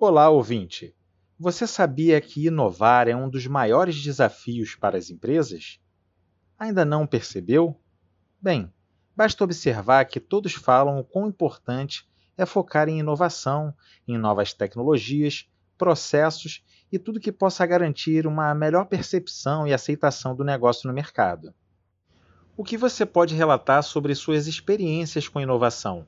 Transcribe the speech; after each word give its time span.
Olá, 0.00 0.30
ouvinte! 0.30 0.94
Você 1.40 1.66
sabia 1.66 2.20
que 2.20 2.46
inovar 2.46 3.08
é 3.08 3.16
um 3.16 3.28
dos 3.28 3.48
maiores 3.48 4.00
desafios 4.00 4.76
para 4.76 4.96
as 4.96 5.10
empresas? 5.10 5.80
Ainda 6.56 6.84
não 6.84 7.04
percebeu? 7.04 7.76
Bem, 8.40 8.72
basta 9.16 9.42
observar 9.42 10.04
que 10.04 10.20
todos 10.20 10.54
falam 10.54 11.00
o 11.00 11.04
quão 11.04 11.26
importante 11.26 12.08
é 12.36 12.46
focar 12.46 12.88
em 12.88 13.00
inovação, 13.00 13.74
em 14.06 14.16
novas 14.16 14.52
tecnologias, 14.52 15.50
processos 15.76 16.64
e 16.92 16.96
tudo 16.96 17.18
que 17.18 17.32
possa 17.32 17.66
garantir 17.66 18.24
uma 18.24 18.54
melhor 18.54 18.84
percepção 18.84 19.66
e 19.66 19.74
aceitação 19.74 20.32
do 20.32 20.44
negócio 20.44 20.86
no 20.86 20.94
mercado. 20.94 21.52
O 22.56 22.62
que 22.62 22.76
você 22.76 23.04
pode 23.04 23.34
relatar 23.34 23.82
sobre 23.82 24.14
suas 24.14 24.46
experiências 24.46 25.26
com 25.26 25.40
inovação? 25.40 26.06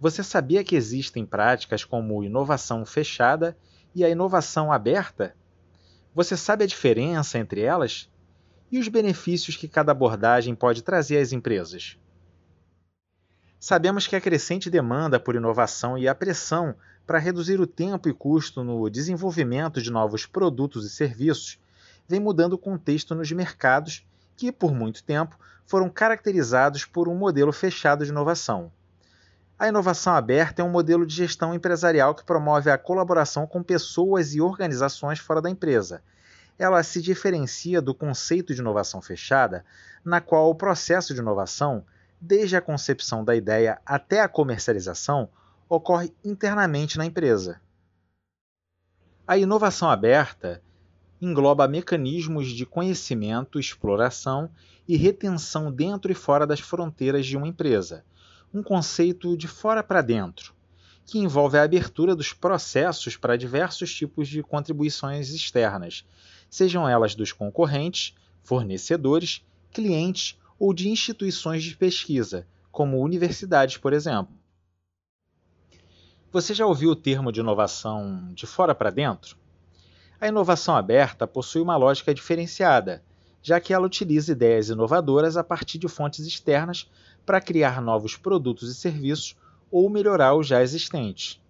Você 0.00 0.22
sabia 0.22 0.62
que 0.62 0.76
existem 0.76 1.26
práticas 1.26 1.84
como 1.84 2.22
inovação 2.22 2.86
fechada 2.86 3.56
e 3.92 4.04
a 4.04 4.08
inovação 4.08 4.70
aberta? 4.70 5.34
Você 6.14 6.36
sabe 6.36 6.62
a 6.62 6.66
diferença 6.68 7.36
entre 7.36 7.62
elas? 7.62 8.08
E 8.70 8.78
os 8.78 8.86
benefícios 8.86 9.56
que 9.56 9.66
cada 9.66 9.90
abordagem 9.90 10.54
pode 10.54 10.82
trazer 10.82 11.18
às 11.18 11.32
empresas? 11.32 11.98
Sabemos 13.58 14.06
que 14.06 14.14
a 14.14 14.20
crescente 14.20 14.70
demanda 14.70 15.18
por 15.18 15.34
inovação 15.34 15.98
e 15.98 16.06
a 16.06 16.14
pressão 16.14 16.76
para 17.04 17.18
reduzir 17.18 17.58
o 17.58 17.66
tempo 17.66 18.08
e 18.08 18.14
custo 18.14 18.62
no 18.62 18.88
desenvolvimento 18.88 19.82
de 19.82 19.90
novos 19.90 20.26
produtos 20.26 20.86
e 20.86 20.90
serviços 20.90 21.58
vem 22.06 22.20
mudando 22.20 22.52
o 22.52 22.58
contexto 22.58 23.16
nos 23.16 23.32
mercados 23.32 24.06
que, 24.36 24.52
por 24.52 24.72
muito 24.72 25.02
tempo, 25.02 25.36
foram 25.66 25.90
caracterizados 25.90 26.84
por 26.84 27.08
um 27.08 27.16
modelo 27.16 27.52
fechado 27.52 28.04
de 28.04 28.10
inovação. 28.10 28.70
A 29.58 29.66
inovação 29.66 30.12
aberta 30.12 30.62
é 30.62 30.64
um 30.64 30.70
modelo 30.70 31.04
de 31.04 31.16
gestão 31.16 31.52
empresarial 31.52 32.14
que 32.14 32.22
promove 32.22 32.70
a 32.70 32.78
colaboração 32.78 33.44
com 33.44 33.60
pessoas 33.60 34.32
e 34.32 34.40
organizações 34.40 35.18
fora 35.18 35.42
da 35.42 35.50
empresa. 35.50 36.00
Ela 36.56 36.80
se 36.84 37.02
diferencia 37.02 37.82
do 37.82 37.92
conceito 37.92 38.54
de 38.54 38.60
inovação 38.60 39.02
fechada, 39.02 39.64
na 40.04 40.20
qual 40.20 40.48
o 40.48 40.54
processo 40.54 41.12
de 41.12 41.18
inovação, 41.18 41.84
desde 42.20 42.54
a 42.56 42.60
concepção 42.60 43.24
da 43.24 43.34
ideia 43.34 43.80
até 43.84 44.20
a 44.20 44.28
comercialização, 44.28 45.28
ocorre 45.68 46.14
internamente 46.24 46.96
na 46.96 47.04
empresa. 47.04 47.60
A 49.26 49.36
inovação 49.36 49.90
aberta 49.90 50.62
engloba 51.20 51.66
mecanismos 51.66 52.46
de 52.46 52.64
conhecimento, 52.64 53.58
exploração 53.58 54.48
e 54.86 54.96
retenção 54.96 55.72
dentro 55.72 56.12
e 56.12 56.14
fora 56.14 56.46
das 56.46 56.60
fronteiras 56.60 57.26
de 57.26 57.36
uma 57.36 57.48
empresa 57.48 58.04
um 58.52 58.62
conceito 58.62 59.36
de 59.36 59.46
fora 59.46 59.82
para 59.82 60.02
dentro, 60.02 60.54
que 61.06 61.18
envolve 61.18 61.56
a 61.56 61.62
abertura 61.62 62.14
dos 62.14 62.32
processos 62.32 63.16
para 63.16 63.36
diversos 63.36 63.94
tipos 63.94 64.28
de 64.28 64.42
contribuições 64.42 65.30
externas, 65.30 66.04
sejam 66.50 66.88
elas 66.88 67.14
dos 67.14 67.32
concorrentes, 67.32 68.14
fornecedores, 68.42 69.44
clientes 69.72 70.38
ou 70.58 70.74
de 70.74 70.88
instituições 70.88 71.62
de 71.62 71.76
pesquisa, 71.76 72.46
como 72.70 73.02
universidades, 73.02 73.76
por 73.76 73.92
exemplo. 73.92 74.34
Você 76.30 76.52
já 76.52 76.66
ouviu 76.66 76.90
o 76.90 76.96
termo 76.96 77.32
de 77.32 77.40
inovação 77.40 78.32
de 78.34 78.46
fora 78.46 78.74
para 78.74 78.90
dentro? 78.90 79.36
A 80.20 80.28
inovação 80.28 80.76
aberta 80.76 81.26
possui 81.26 81.62
uma 81.62 81.76
lógica 81.76 82.12
diferenciada, 82.12 83.02
já 83.48 83.58
que 83.58 83.72
ela 83.72 83.86
utiliza 83.86 84.32
ideias 84.32 84.68
inovadoras 84.68 85.34
a 85.34 85.42
partir 85.42 85.78
de 85.78 85.88
fontes 85.88 86.26
externas 86.26 86.86
para 87.24 87.40
criar 87.40 87.80
novos 87.80 88.14
produtos 88.14 88.70
e 88.70 88.74
serviços 88.74 89.34
ou 89.70 89.88
melhorar 89.88 90.34
os 90.34 90.46
já 90.46 90.62
existentes. 90.62 91.40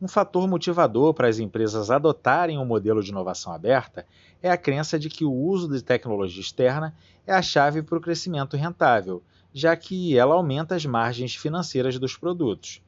Um 0.00 0.08
fator 0.08 0.48
motivador 0.48 1.12
para 1.12 1.28
as 1.28 1.38
empresas 1.38 1.90
adotarem 1.90 2.56
um 2.56 2.64
modelo 2.64 3.02
de 3.02 3.10
inovação 3.10 3.52
aberta 3.52 4.06
é 4.42 4.50
a 4.50 4.56
crença 4.56 4.98
de 4.98 5.10
que 5.10 5.26
o 5.26 5.30
uso 5.30 5.68
de 5.68 5.82
tecnologia 5.82 6.40
externa 6.40 6.96
é 7.26 7.34
a 7.34 7.42
chave 7.42 7.82
para 7.82 7.98
o 7.98 8.00
crescimento 8.00 8.56
rentável, 8.56 9.22
já 9.52 9.76
que 9.76 10.16
ela 10.16 10.34
aumenta 10.34 10.74
as 10.74 10.86
margens 10.86 11.34
financeiras 11.34 11.98
dos 11.98 12.16
produtos. 12.16 12.80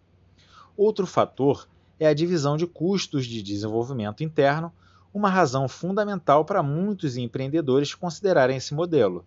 Outro 0.74 1.06
fator 1.06 1.68
é 2.00 2.06
a 2.06 2.14
divisão 2.14 2.56
de 2.56 2.66
custos 2.66 3.26
de 3.26 3.42
desenvolvimento 3.42 4.24
interno, 4.24 4.72
uma 5.18 5.28
razão 5.28 5.66
fundamental 5.66 6.44
para 6.44 6.62
muitos 6.62 7.16
empreendedores 7.16 7.92
considerarem 7.92 8.56
esse 8.56 8.72
modelo. 8.72 9.26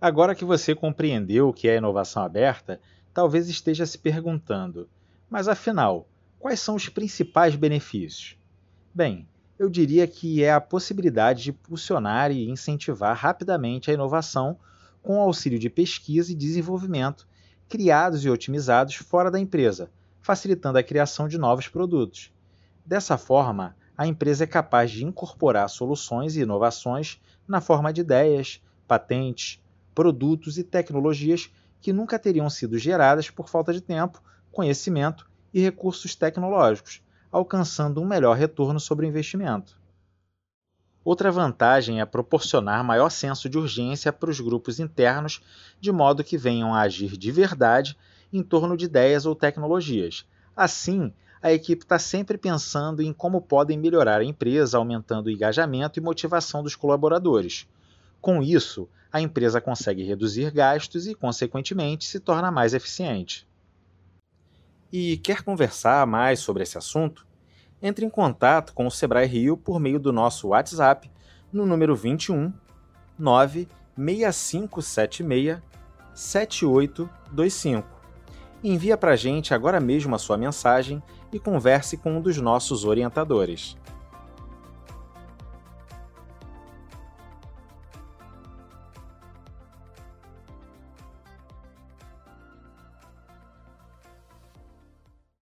Agora 0.00 0.34
que 0.34 0.44
você 0.44 0.74
compreendeu 0.74 1.48
o 1.48 1.52
que 1.52 1.68
é 1.68 1.76
inovação 1.76 2.24
aberta, 2.24 2.80
talvez 3.14 3.48
esteja 3.48 3.86
se 3.86 3.96
perguntando: 3.96 4.88
mas 5.30 5.46
afinal, 5.46 6.08
quais 6.40 6.58
são 6.58 6.74
os 6.74 6.88
principais 6.88 7.54
benefícios? 7.54 8.36
Bem, 8.92 9.28
eu 9.56 9.70
diria 9.70 10.08
que 10.08 10.42
é 10.42 10.52
a 10.52 10.60
possibilidade 10.60 11.44
de 11.44 11.50
impulsionar 11.50 12.32
e 12.32 12.50
incentivar 12.50 13.16
rapidamente 13.16 13.92
a 13.92 13.94
inovação 13.94 14.58
com 15.04 15.18
o 15.18 15.20
auxílio 15.20 15.58
de 15.58 15.70
pesquisa 15.70 16.32
e 16.32 16.34
desenvolvimento 16.34 17.28
criados 17.68 18.24
e 18.24 18.28
otimizados 18.28 18.96
fora 18.96 19.30
da 19.30 19.38
empresa, 19.38 19.88
facilitando 20.20 20.78
a 20.78 20.82
criação 20.82 21.28
de 21.28 21.38
novos 21.38 21.68
produtos. 21.68 22.32
Dessa 22.84 23.16
forma, 23.16 23.76
a 23.96 24.06
empresa 24.06 24.44
é 24.44 24.46
capaz 24.46 24.90
de 24.90 25.04
incorporar 25.04 25.68
soluções 25.68 26.36
e 26.36 26.40
inovações 26.42 27.20
na 27.48 27.60
forma 27.60 27.92
de 27.92 28.02
ideias, 28.02 28.60
patentes, 28.86 29.62
produtos 29.94 30.58
e 30.58 30.64
tecnologias 30.64 31.50
que 31.80 31.92
nunca 31.92 32.18
teriam 32.18 32.50
sido 32.50 32.78
geradas 32.78 33.30
por 33.30 33.48
falta 33.48 33.72
de 33.72 33.80
tempo, 33.80 34.22
conhecimento 34.52 35.28
e 35.52 35.60
recursos 35.60 36.14
tecnológicos, 36.14 37.02
alcançando 37.32 38.00
um 38.00 38.06
melhor 38.06 38.36
retorno 38.36 38.78
sobre 38.78 39.06
o 39.06 39.08
investimento. 39.08 39.78
Outra 41.04 41.30
vantagem 41.30 42.00
é 42.00 42.04
proporcionar 42.04 42.82
maior 42.82 43.10
senso 43.10 43.48
de 43.48 43.56
urgência 43.56 44.12
para 44.12 44.28
os 44.28 44.40
grupos 44.40 44.80
internos, 44.80 45.40
de 45.80 45.92
modo 45.92 46.24
que 46.24 46.36
venham 46.36 46.74
a 46.74 46.80
agir 46.80 47.16
de 47.16 47.30
verdade 47.30 47.96
em 48.32 48.42
torno 48.42 48.76
de 48.76 48.86
ideias 48.86 49.24
ou 49.24 49.34
tecnologias. 49.34 50.26
Assim, 50.56 51.12
a 51.42 51.52
equipe 51.52 51.84
está 51.84 51.98
sempre 51.98 52.38
pensando 52.38 53.02
em 53.02 53.12
como 53.12 53.40
podem 53.40 53.78
melhorar 53.78 54.20
a 54.20 54.24
empresa, 54.24 54.78
aumentando 54.78 55.26
o 55.26 55.30
engajamento 55.30 55.98
e 55.98 56.02
motivação 56.02 56.62
dos 56.62 56.74
colaboradores. 56.74 57.68
Com 58.20 58.42
isso, 58.42 58.88
a 59.12 59.20
empresa 59.20 59.60
consegue 59.60 60.02
reduzir 60.02 60.50
gastos 60.50 61.06
e, 61.06 61.14
consequentemente, 61.14 62.06
se 62.06 62.20
torna 62.20 62.50
mais 62.50 62.74
eficiente. 62.74 63.46
E 64.92 65.16
quer 65.18 65.42
conversar 65.42 66.06
mais 66.06 66.40
sobre 66.40 66.62
esse 66.62 66.78
assunto? 66.78 67.26
Entre 67.82 68.04
em 68.04 68.10
contato 68.10 68.72
com 68.72 68.86
o 68.86 68.90
Sebrae 68.90 69.26
Rio 69.26 69.56
por 69.56 69.78
meio 69.78 69.98
do 69.98 70.12
nosso 70.12 70.48
WhatsApp 70.48 71.10
no 71.52 71.66
número 71.66 71.94
21 71.94 72.52
96576 73.18 75.60
7825. 76.14 77.95
Envia 78.62 78.96
para 78.96 79.12
a 79.12 79.16
gente 79.16 79.52
agora 79.52 79.78
mesmo 79.78 80.14
a 80.14 80.18
sua 80.18 80.36
mensagem 80.36 81.02
e 81.32 81.38
converse 81.38 81.96
com 81.96 82.16
um 82.16 82.20
dos 82.20 82.38
nossos 82.38 82.84
orientadores. 82.84 83.76